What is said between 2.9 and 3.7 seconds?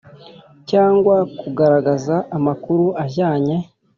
ajyanye